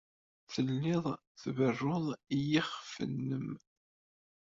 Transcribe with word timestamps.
Tellid 0.53 0.97
tberrud 1.41 2.07
i 2.35 2.37
yiɣef-nnem. 2.49 3.49